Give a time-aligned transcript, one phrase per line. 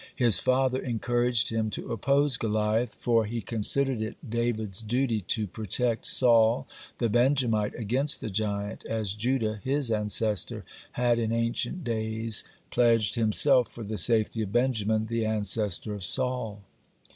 [0.15, 6.07] His father encouraged him to oppose Goliath, for he considered it David's duty to protect
[6.07, 13.13] Saul the Benjamite against the giant, as Judah, his ancestor, had in ancient days pledged
[13.13, 16.63] himself for the safety of Benjamin, the ancestor of Saul.